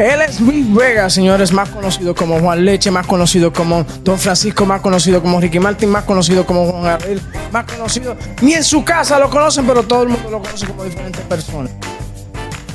[0.00, 4.64] Él es Luis Vega, señores, más conocido como Juan Leche, más conocido como Don Francisco,
[4.64, 7.20] más conocido como Ricky Martin, más conocido como Juan Gabriel,
[7.52, 8.16] más conocido.
[8.40, 11.72] Ni en su casa lo conocen, pero todo el mundo lo conoce como diferentes personas.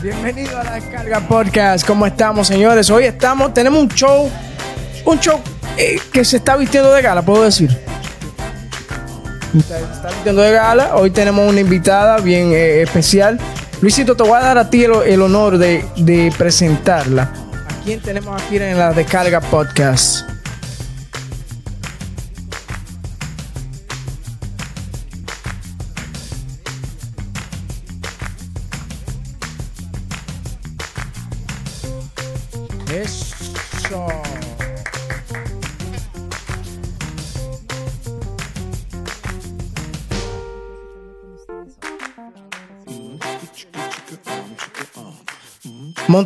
[0.03, 1.87] Bienvenido a la Descarga Podcast.
[1.87, 2.91] ¿Cómo estamos, señores?
[2.91, 4.29] Hoy estamos, tenemos un show,
[5.05, 5.39] un show
[5.77, 7.71] eh, que se está vistiendo de gala, puedo decir.
[9.51, 10.95] Se está vistiendo de gala.
[10.95, 13.39] Hoy tenemos una invitada bien eh, especial.
[13.81, 17.23] Luisito, te voy a dar a ti el, honor de, de presentarla.
[17.67, 20.34] ¿A quién tenemos aquí en la Descarga Podcast?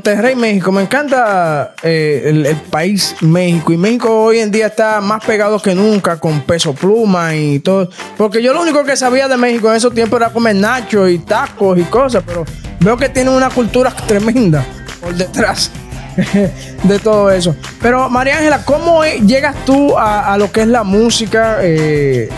[0.09, 0.71] Monterrey, México.
[0.71, 3.71] Me encanta eh, el, país México.
[3.71, 7.89] Y México hoy en día está más pegado que nunca con peso pluma y todo.
[8.17, 11.19] Porque yo lo único que sabía de México en esos tiempos era comer nachos y
[11.19, 12.23] tacos y cosas.
[12.25, 12.43] Pero
[12.79, 14.65] veo que tienen una cultura tremenda
[14.99, 15.69] por detrás
[16.83, 17.55] de todo eso.
[17.79, 21.59] Pero María Ángela, ¿cómo llegas tú a, lo que es la música?
[21.61, 22.29] Eh,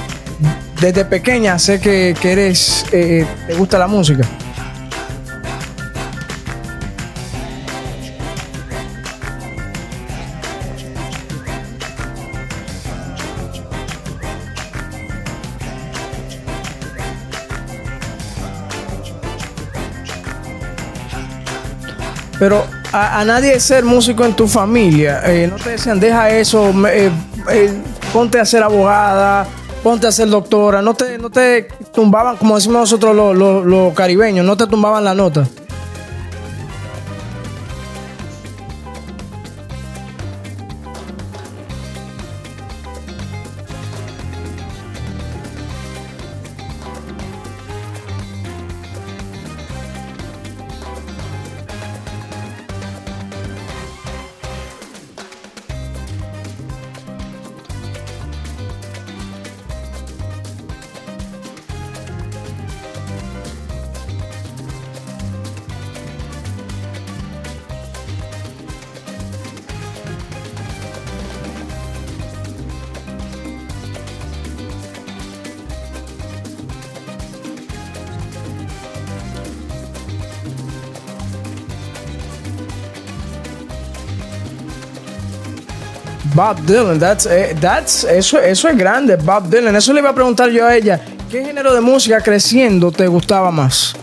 [0.81, 4.27] desde pequeña sé que, que eres, eh, te gusta la música.
[22.41, 26.71] Pero a, a nadie ser músico en tu familia, eh, no te decían, deja eso,
[26.87, 27.11] eh,
[27.51, 27.71] eh,
[28.11, 29.45] ponte a ser abogada,
[29.83, 33.93] ponte a ser doctora, no te, no te tumbaban, como decimos nosotros los, los- los
[33.93, 35.47] caribeños, no te tumbaban la nota.
[86.33, 89.75] Bob Dylan, that's, eh, that's, eso, eso es grande, Bob Dylan.
[89.75, 91.01] Eso le iba a preguntar yo a ella.
[91.29, 93.95] ¿Qué género de música creciendo te gustaba más?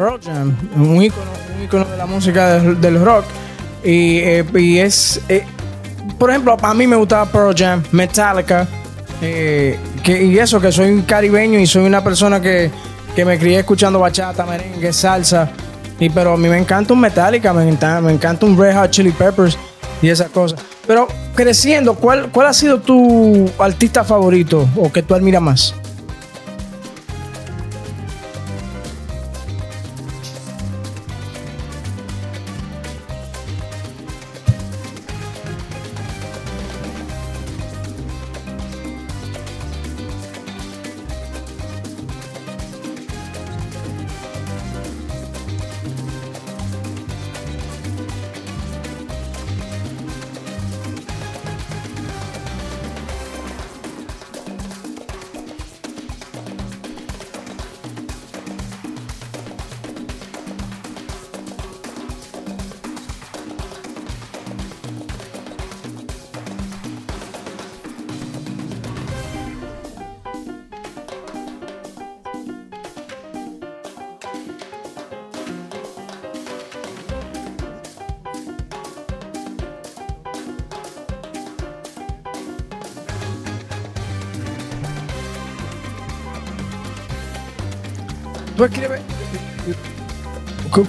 [0.00, 3.26] Pearl Jam, un ícono, un ícono de la música del, rock.
[3.84, 4.46] Y, eh,
[4.82, 5.44] es, eh,
[6.18, 8.66] por ejemplo, a mí me gustaba Pearl Jam, Metallica.
[9.20, 12.70] eh, y eso, que soy un caribeño y soy una persona que,
[13.14, 15.50] que me crié escuchando bachata, merengue, salsa.
[15.98, 18.90] Y, pero a mí me encanta un Metallica, me encanta, me encanta un Red Hot
[18.90, 19.58] Chili Peppers
[20.00, 20.60] y esas cosas.
[20.86, 25.74] Pero creciendo, ¿cuál, ¿cuál ha sido tu artista favorito o que tú admiras más?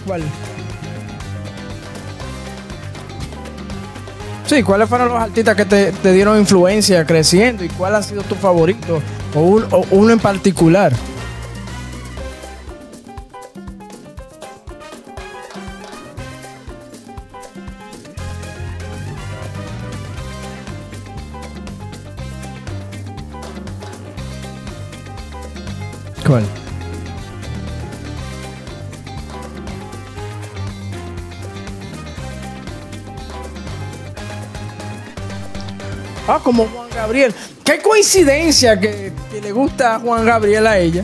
[0.05, 0.23] ¿Cuál?
[4.45, 7.63] Sí, ¿cuáles fueron los artistas que te, dieron influencia creciendo?
[7.63, 9.01] ¿Y cuál ha sido tu favorito?
[9.33, 10.91] O uno en particular.
[36.33, 37.33] Ah, como Juan Gabriel.
[37.63, 39.11] Qué coincidencia que,
[39.41, 41.03] le gusta a Juan Gabriel a ella.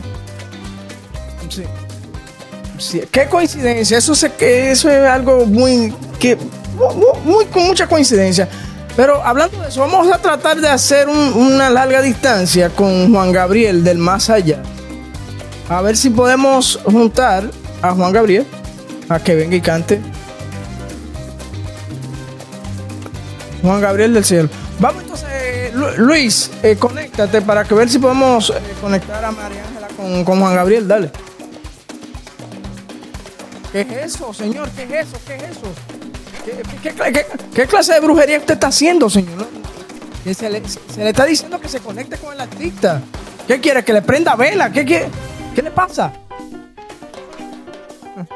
[2.78, 3.02] Sí.
[3.10, 3.98] Qué coincidencia.
[3.98, 6.36] Eso, se, que eso es algo muy, que,
[7.24, 8.48] muy, con mucha coincidencia.
[8.96, 13.30] Pero hablando de eso, vamos a tratar de hacer un- una larga distancia con Juan
[13.32, 14.62] Gabriel del más allá.
[15.68, 17.50] A ver si podemos juntar
[17.82, 18.46] a Juan Gabriel
[19.08, 20.00] a que venga y cante.
[23.62, 24.48] Juan Gabriel del cielo.
[24.80, 29.64] Vamos entonces, Lu- Luis, eh, conéctate para que ver si podemos eh, conectar a María
[29.66, 29.88] Ángela
[30.24, 30.86] con, Juan Gabriel.
[30.86, 31.10] Dale.
[33.72, 34.70] ¿Qué es eso, señor?
[34.70, 35.16] ¿Qué es eso?
[35.26, 35.72] ¿Qué es eso?
[36.44, 39.46] ¿Qué, qué- qué- qué- qué clase de brujería usted está haciendo, señor?
[40.32, 40.62] Se, le,
[41.08, 43.00] está diciendo que se conecte con el artista.
[43.46, 43.82] ¿Qué quiere?
[43.84, 44.70] ¿Que le prenda vela?
[44.70, 45.08] ¿Qué, quiere?
[45.54, 46.12] ¿Qué le pasa?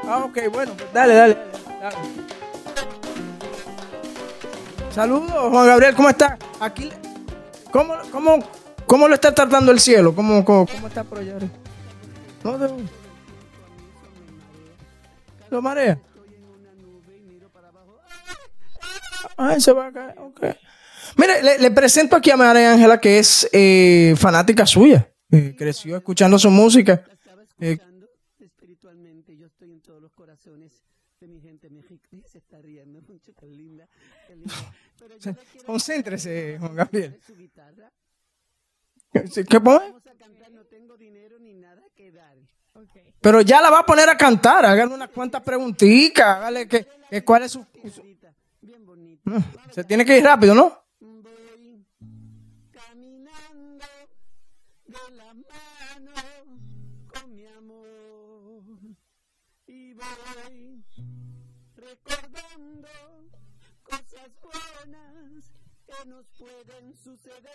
[0.09, 1.39] Ah, ok, bueno, pues dale, dale,
[1.81, 1.97] dale.
[4.95, 6.39] Saludos, Juan Gabriel, ¿cómo está?
[6.61, 6.91] Aquí,
[7.71, 8.39] ¿cómo, cómo,
[8.87, 10.15] cómo lo está tratando el cielo?
[10.15, 11.39] ¿Cómo, cómo, cómo está por allá?
[12.45, 12.85] No, de-
[15.51, 15.99] ¿Lo marea?
[19.39, 20.41] Ah, se va a caer, ok.
[21.17, 25.09] Mire, le, le presento aquí a María Ángela, que es eh, fanática suya.
[25.31, 27.05] Eh, creció escuchando su música.
[27.61, 28.07] Eh, escuchando
[28.41, 29.37] espiritualmente.
[29.37, 30.85] Yo estoy en todos los corazones
[31.19, 32.23] de mi gente mexicana.
[32.27, 33.89] Se está riendo mucho, qué linda,
[34.29, 34.55] qué linda.
[34.99, 37.21] Pero yo quiero Concéntrese, Juan Gabriel.
[37.27, 37.91] su guitarra.
[39.13, 39.87] ¿Qué qué pone?
[39.91, 42.37] Vamos a cantar, no tengo dinero ni nada que dar.
[43.21, 44.65] Pero ya la va a poner a cantar.
[44.65, 46.25] Hágale unas cuantas preguntitas.
[46.39, 47.67] Hágale que, que cuál es su.
[47.93, 49.23] su- Ahorita, bien bonito.
[49.31, 49.39] Mm,
[49.73, 50.83] Se tiene que ir rápido, ¿no?
[51.01, 51.85] Voy
[52.71, 53.85] caminando
[54.87, 56.13] de la mano
[61.77, 62.89] recordando
[63.83, 65.45] cosas buenas
[65.87, 67.51] que nos pueden suceder.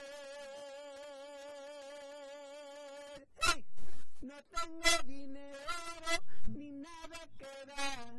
[4.22, 5.58] No tengo dinero
[6.48, 8.14] ni nada que dar.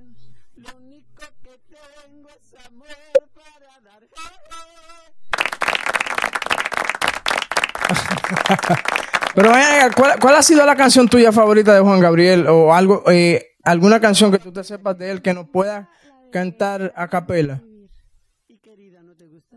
[0.57, 2.89] Lo único que tengo es amor
[3.35, 4.09] para dar.
[9.35, 12.47] Pero vaya, ¿cuál, cuál ha sido la canción tuya favorita de Juan Gabriel?
[12.49, 15.89] O algo, eh, alguna canción que tú te sepas de él que nos pueda
[16.33, 17.61] cantar a capela.
[18.49, 19.57] Y querida, ¿no te gusta?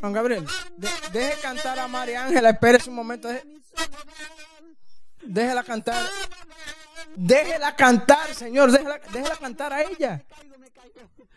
[0.00, 0.44] Juan Gabriel,
[0.76, 2.50] de- deje cantar a María Ángela.
[2.50, 3.28] Espérese un momento.
[3.28, 3.44] deje-
[5.22, 6.04] déjela cantar.
[7.16, 8.70] Déjela cantar, señor.
[8.70, 10.22] Déjela, déjela cantar a ella.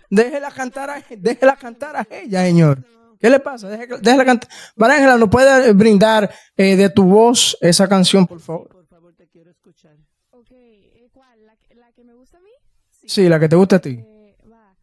[0.10, 2.84] Déjela cantar a, déjela cantar a ella, señor.
[3.21, 3.69] ¿Qué le pasa?
[3.69, 4.49] Deje- Déjela cantar.
[4.75, 8.67] María Ángela, ¿nos puede brindar eh, de tu voz esa canción, por favor?
[8.69, 9.95] Por favor, te quiero escuchar.
[10.31, 11.45] ok, eh, ¿cuál?
[11.45, 12.49] ¿La, que- la que me gusta a mí?
[13.05, 13.99] Sí, la que te gusta a ti.
[13.99, 14.75] Eh, va.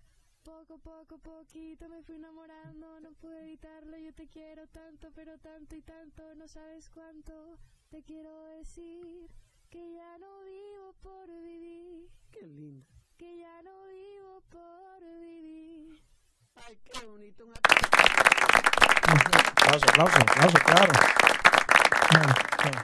[0.42, 5.74] Poco, poco, poquito me fui enamorando, no pude evitarlo, yo te quiero tanto, pero tanto
[5.76, 7.58] y tanto, no sabes cuánto.
[7.90, 9.28] Te quiero decir
[9.70, 12.86] que ya no vivo por vivir, Qué lindo.
[13.16, 16.02] que ya no vivo por vivir.
[16.66, 17.44] Ay, qué bonito.
[17.44, 17.52] Un
[19.12, 20.92] Aplauso, aplauso, aplauso, claro.
[22.08, 22.82] Claro,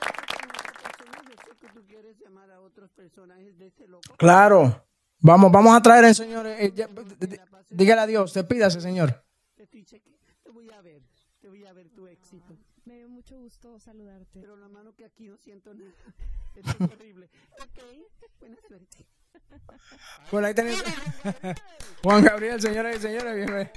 [4.17, 4.87] a.
[5.21, 6.47] Vamos, vamos a traer al señor.
[6.47, 6.89] eh, ya,
[7.71, 9.25] dígale adiós, despídase, señor.
[9.57, 11.03] Te estoy cheque- Te voy a ver.
[11.41, 12.57] Te voy a ver tu éxito.
[12.85, 14.41] Me dio mucho gusto saludarte.
[14.41, 15.91] Pero la mano que aquí no siento nada.
[16.55, 17.31] Esto es horrible.
[17.61, 17.84] Ok.
[20.31, 20.83] Por ahí tenemos.
[22.03, 23.71] Juan Gabriel, señoras y señores, bienvenido.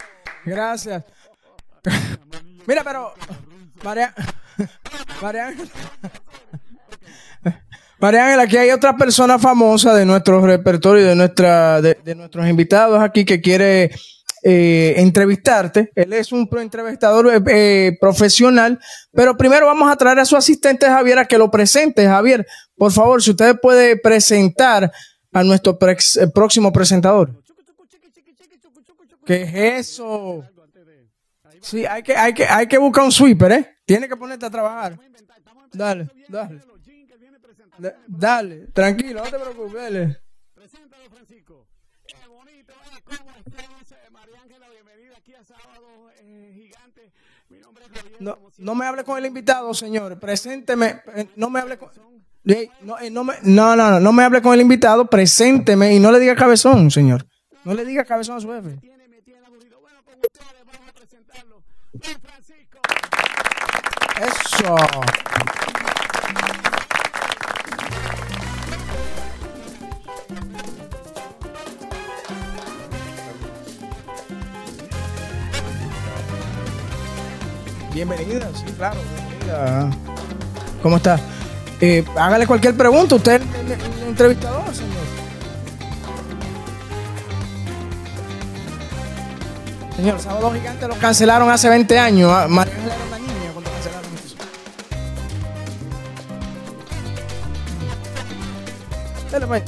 [0.46, 1.04] Gracias.
[2.68, 3.14] Mira, pero.
[3.84, 4.14] María.
[5.22, 5.70] María Ángela.
[8.00, 12.48] María Ángela, aquí hay otra persona famosa de nuestro repertorio, de, nuestra, de, de nuestros
[12.48, 13.90] invitados aquí que quiere
[14.44, 15.92] eh, entrevistarte.
[15.96, 18.80] Él es un pro- entrevistador eh, eh, profesional,
[19.14, 22.06] pero primero vamos a traer a su asistente Javier a que lo presente.
[22.08, 22.46] Javier,
[22.76, 24.92] por favor, si usted puede presentar
[25.40, 27.32] a nuestro eh, próximo presentador.
[29.26, 29.56] ¿Qué es
[29.90, 30.44] eso?
[31.62, 33.78] Sí, hay que, hay que, hay que buscar un sweeper, ¿eh?
[33.86, 34.98] Tiene que ponerte a trabajar.
[35.74, 36.62] Dale, dale.
[38.08, 39.74] Dale, tranquilo, no te preocupes.
[39.74, 40.22] dale.
[41.12, 41.68] Francisco.
[42.08, 43.66] Qué bonito, eh, ¿cómo estás?
[44.12, 46.10] María Ángela, bienvenida aquí a Sábado
[46.54, 47.12] Gigante.
[47.50, 48.16] Mi nombre es Javier.
[48.22, 50.20] No, no me hable con el invitado, señor.
[50.20, 51.02] Presénteme.
[51.36, 51.90] No me hable con.
[52.82, 55.06] No, no, me- no, no, no, no me hable con el invitado.
[55.10, 57.26] Presénteme y no le diga cabezón, señor.
[57.64, 58.78] No le diga cabezón a su jefe.
[58.78, 59.08] Tiene,
[77.98, 79.90] Bienvenida, sí, claro, bienvenida.
[80.84, 81.20] ¿Cómo está?
[81.82, 83.16] Eh, hágale cualquier pregunta.
[83.16, 84.94] Usted es el, entrevistador, señor.
[89.96, 92.32] Señor, Sábado Gigante lo cancelaron hace 20 años.
[92.32, 92.76] Ah, María.
[99.32, 99.64] Dele, pues.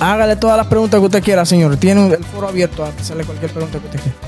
[0.00, 1.76] Hágale todas las preguntas que usted quiera, señor.
[1.76, 4.27] Tiene el foro abierto a hacerle cualquier pregunta que usted quiera.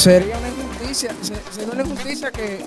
[0.00, 2.64] Sería una injusticia, se- sería una injusticia que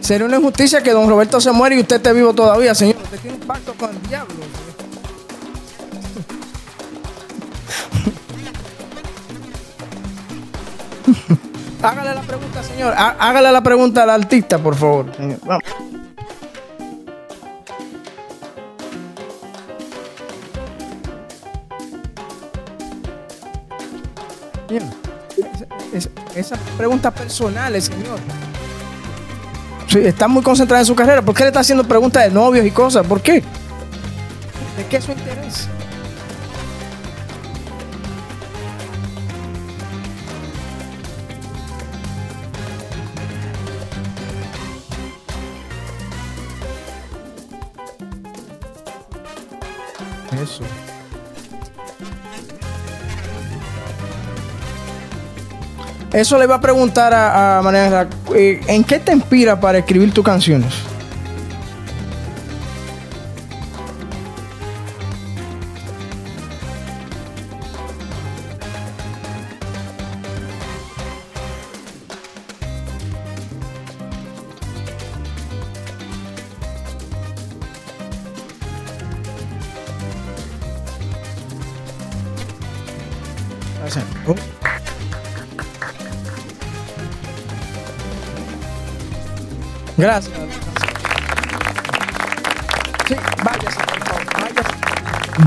[0.00, 2.96] sería una injusticia que don Roberto se muere y usted esté vivo todavía, señor.
[3.02, 4.34] Usted tiene un pacto con el diablo.
[11.82, 12.94] Hágale la pregunta, señor.
[12.96, 15.06] Há- Hágale la pregunta al artista, por favor.
[15.44, 15.62] Vamos.
[26.80, 28.18] Preguntas personales, señor.
[29.86, 31.20] Sí, está muy concentrada en su carrera.
[31.20, 33.06] ¿Por qué le está haciendo preguntas de novios y cosas?
[33.06, 33.42] ¿Por qué?
[34.78, 35.68] ¿De qué es su interés?
[50.42, 50.64] Eso.
[56.12, 60.24] Eso le iba a preguntar a, a eh, ¿En qué te inspira para escribir tus
[60.24, 60.74] canciones?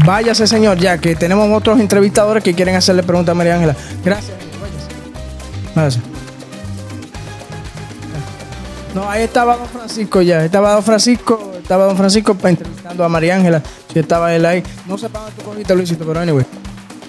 [0.06, 0.48] Váyase.
[0.48, 3.76] Señor, ya que tenemos otros entrevistadores que quieren hacerle preguntas a María Ángela.
[4.04, 4.36] Gracias,
[5.76, 6.00] váyase.
[8.94, 10.46] No, ahí estaba Don Francisco ya.
[10.46, 11.52] Estaba Don Francisco.
[11.58, 13.62] Estaba Don Francisco entrevistando a María Ángela.
[13.92, 14.64] Sí, estaba él ahí.
[14.88, 16.46] No para dónde tú cogiste, Luisito, pero anyway.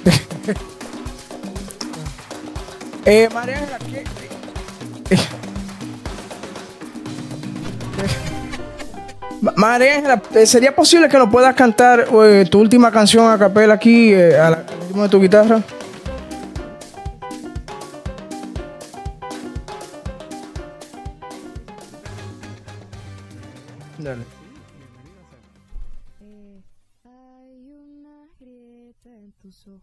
[3.05, 4.05] eh, María Ángela, ¿qué?
[9.57, 13.75] María Ángela, eh, ¿sería posible que nos puedas cantar eh, tu última canción a capela
[13.75, 15.61] aquí eh, a la- al ritmo de tu guitarra?
[23.99, 24.25] Dale.
[26.21, 26.63] Eh,
[27.05, 29.83] hay una grieta en tus ojos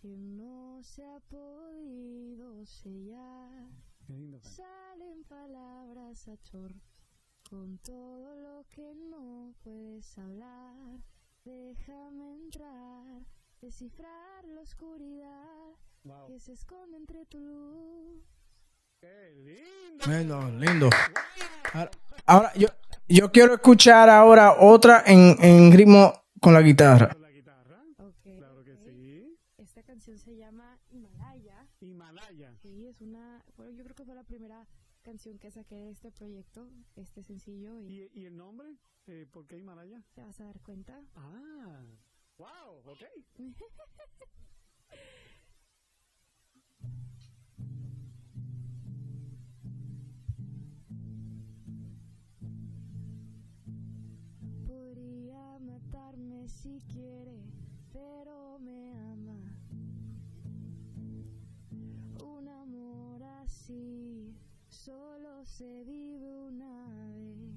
[0.00, 3.64] que no se ha podido sellar.
[4.42, 6.95] Salen palabras a chorros
[7.48, 11.00] con todo lo que no puedes hablar.
[11.44, 13.22] Déjame entrar,
[13.60, 15.74] descifrar la oscuridad
[16.26, 18.24] que se esconde entre tu luz.
[20.06, 20.90] Lindo, lindo.
[21.72, 21.90] Ahora,
[22.26, 22.68] ahora, yo,
[23.08, 27.16] yo quiero escuchar ahora otra en, en ritmo con la guitarra.
[27.20, 27.82] La guitarra.
[27.98, 29.38] Ok, Claro que sí.
[29.58, 31.66] Esta canción se llama Himalaya.
[31.80, 32.52] Himalaya.
[32.60, 33.44] Sí, es una.
[33.56, 34.66] Bueno, yo creo que fue la primera
[35.06, 38.76] canción que saqué de este proyecto, este sencillo, y ¿Y, y el nombre?
[39.06, 40.02] Eh, ¿Por qué Himalaya?
[40.14, 41.00] te vas a dar cuenta.
[41.14, 41.84] Ah.
[42.38, 43.04] Wow, ok.
[54.66, 57.44] Podría matarme si quiere,
[57.92, 59.16] pero me ama.
[63.46, 64.34] así,
[64.86, 67.56] solo se vive una vez.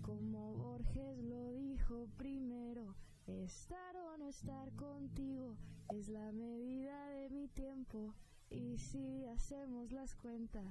[0.00, 2.94] Como Borges lo dijo primero,
[3.26, 5.58] estar o no estar contigo
[5.90, 8.14] es la medida de mi tiempo.
[8.48, 10.64] Y si hacemos las cuentas,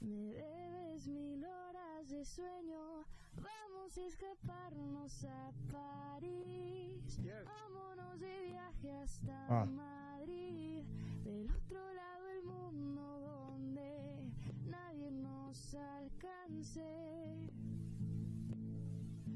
[0.00, 3.06] me debes mil horas de sueño.
[3.36, 7.18] Vamos a escaparnos a París.
[7.46, 9.64] Vámonos de viaje hasta Ah.
[9.64, 10.84] Madrid.
[11.24, 12.11] Del otro lado
[15.52, 16.80] nos alcance.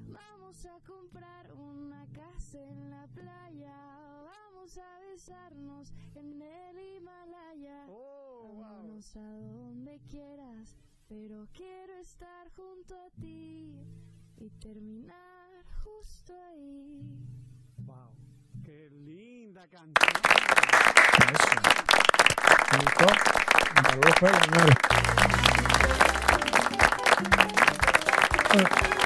[0.09, 3.77] Vamos a comprar una casa en la playa.
[4.25, 7.87] Vamos a besarnos en el Himalaya.
[8.61, 10.75] Vámonos a donde quieras,
[11.07, 13.79] pero quiero estar junto a ti
[14.39, 15.51] y terminar
[15.85, 17.27] justo ahí.
[17.85, 18.15] Wow.
[18.65, 19.93] Qué linda canción.
[24.19, 26.06] Señores.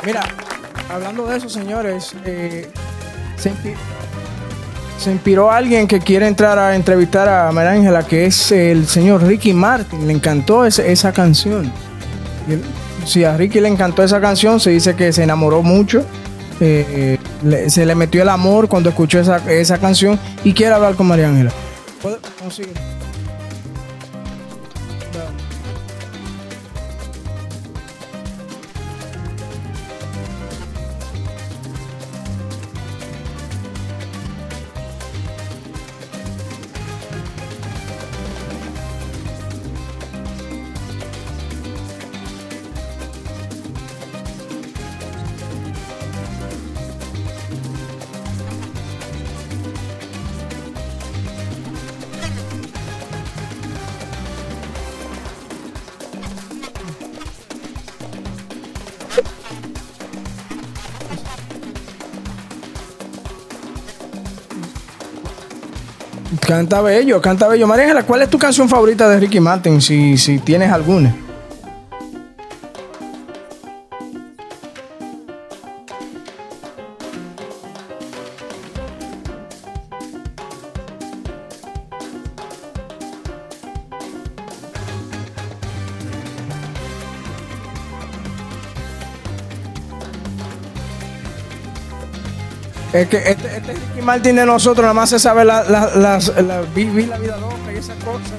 [0.05, 0.23] Mira,
[0.89, 2.71] hablando de eso, señores, eh,
[3.37, 3.75] se, inspi-
[4.99, 9.23] se inspiró alguien que quiere entrar a entrevistar a María Ángela, que es el señor
[9.25, 10.07] Ricky Martin.
[10.07, 11.71] Le encantó esa canción.
[13.05, 16.05] Si a Ricky le encantó esa canción, se dice que se enamoró mucho.
[16.61, 17.19] eh,
[17.69, 21.29] se le metió el amor cuando escuchó esa, esa canción y quiere hablar con María
[21.29, 21.51] Ángela.
[66.51, 67.69] Canta bello, canta bello.
[67.69, 69.81] María ¿cuál es tu canción favorita de Ricky Martin?
[69.81, 71.15] Si, si tienes alguna.
[92.93, 97.07] Es que este, este Ricky Martin de nosotros nada más se sabe la, la, vivir
[97.07, 98.33] la vida loca y esas cosas.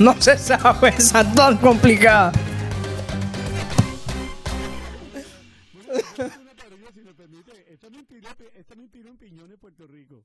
[0.00, 2.32] No se sabe, esa tan complicada.
[9.06, 10.24] En Piñones, Puerto Rico.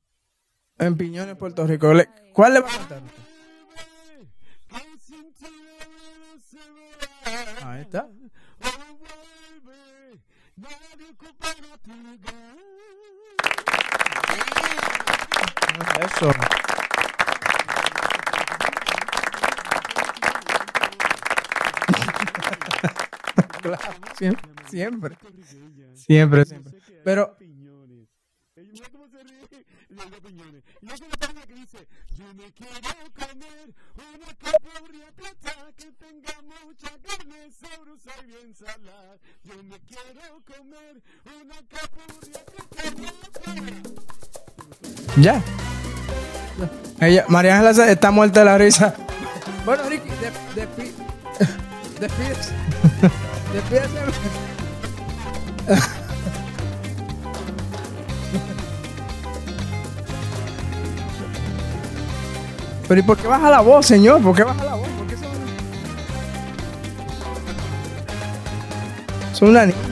[1.37, 1.93] Puerto Rico.
[2.33, 3.01] ¿Cuál le va a cantar?
[7.63, 8.07] Ahí está.
[8.63, 10.19] Oh, vuelve,
[10.55, 12.71] nadie ocupará tu lugar.
[16.05, 16.31] Eso.
[23.61, 23.77] Claro,
[24.17, 25.17] siempre, siempre,
[25.93, 26.73] siempre, siempre.
[27.03, 27.37] Pero
[31.11, 32.73] la página que dice, yo me quiero
[33.13, 39.17] comer una capurria plata que tenga mucha carne sabrosa y bien salada.
[39.43, 44.20] Yo me quiero comer una capurria plata.
[45.17, 45.41] Ya.
[46.99, 48.93] Ella, María Ángela está muerta de la risa.
[49.65, 50.09] Bueno, Ricky,
[51.99, 52.53] despídese.
[53.53, 53.99] Despídese.
[62.87, 64.21] Pero ¿y por qué baja la voz, señor?
[64.21, 64.87] ¿Por qué baja la voz?
[64.89, 65.25] ¿Por qué se?
[69.33, 69.90] Son una niña.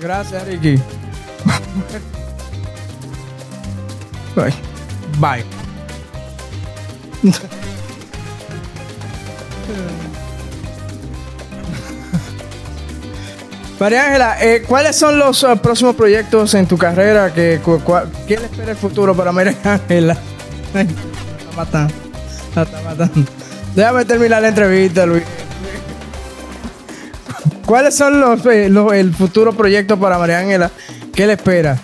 [0.00, 0.80] Gracias, Ricky.
[4.34, 4.54] Bye.
[5.18, 5.44] Bye.
[13.78, 17.32] María Ángela, eh, ¿cuáles son los eh, próximos proyectos en tu carrera?
[17.32, 17.60] Que,
[18.26, 20.16] ¿Qué le espera el futuro para María Ángela?
[20.72, 20.94] La está
[21.56, 21.94] matando.
[22.54, 23.30] la está matando.
[23.74, 25.22] Déjame terminar la entrevista, Luis.
[27.66, 30.70] ¿Cuáles son los, eh, los- el futuro proyecto para María Ángela?
[31.12, 31.76] ¿Qué le espera?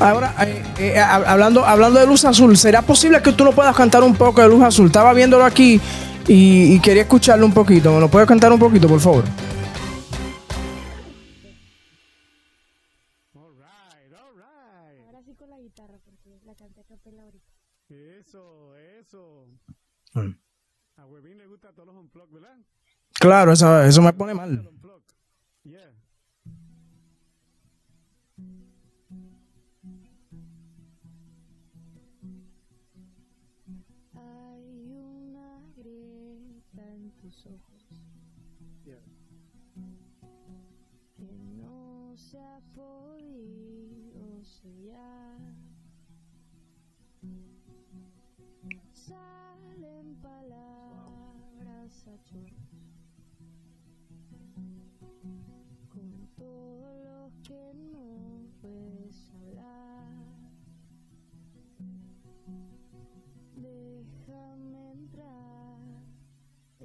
[0.00, 3.74] Ahora, eh, eh, hab- hablando, hablando de Luz Azul, ¿será posible que tú no puedas
[3.74, 4.86] cantar un poco de Luz Azul?
[4.86, 5.80] Estaba viéndolo aquí
[6.28, 7.92] y, y quería escucharlo un poquito.
[7.92, 9.24] ¿Me lo puedes cantar un poquito, por favor?
[23.18, 24.62] Claro, eso, eso me pone mal.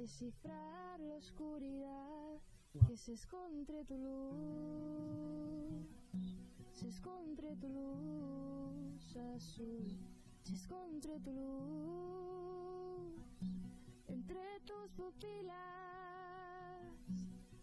[0.04, 2.38] Descifrar la oscuridad
[2.86, 5.88] que se esconde tu luz,
[6.74, 9.96] se esconde tu luz azul,
[10.42, 13.14] se esconde tu luz
[14.08, 15.54] entre tus pupilas,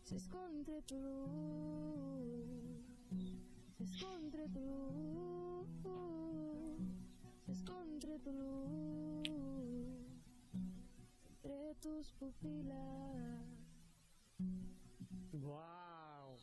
[0.02, 2.48] se esconde tu luz,
[3.78, 5.68] se esconde tu luz
[7.46, 9.01] se esconde tu luz
[11.82, 12.78] tus pupilas.
[15.34, 16.38] Wow.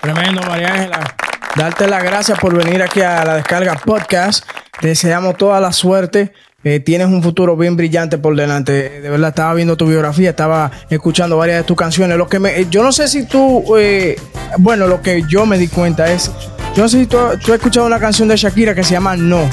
[0.00, 1.16] Tremendo, María Ángela.
[1.56, 4.46] Darte las gracias por venir aquí a la Descarga Podcast.
[4.80, 6.32] Te deseamos toda la suerte.
[6.64, 9.02] Eh, tienes un futuro bien brillante por delante.
[9.02, 12.16] De verdad, estaba viendo tu biografía, estaba escuchando varias de tus canciones.
[12.16, 14.16] Lo que me, yo no sé si tú, eh,
[14.56, 16.30] bueno, lo que yo me di cuenta es,
[16.74, 19.16] yo no sé si tú, tú has escuchado una canción de Shakira que se llama
[19.18, 19.50] No.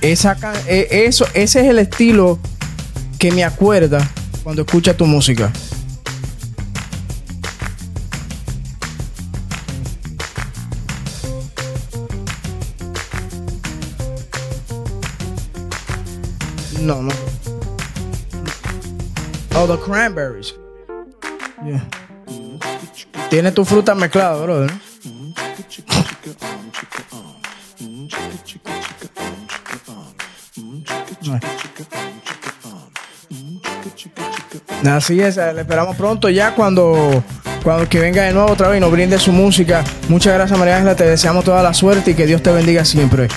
[0.00, 0.36] Esa,
[0.68, 2.38] eh, eso, ese es el estilo
[3.18, 4.08] que me acuerda
[4.44, 5.52] cuando escucha tu música.
[16.80, 17.12] No, no.
[19.54, 20.54] Oh, the cranberries.
[21.64, 21.84] Yeah.
[23.28, 24.70] Tiene tu fruta mezclada, brother.
[34.86, 37.22] Así es, eh, le esperamos pronto ya cuando,
[37.62, 39.84] cuando que venga de nuevo otra vez y nos brinde su música.
[40.08, 43.28] Muchas gracias María Ángela, te deseamos toda la suerte y que Dios te bendiga siempre.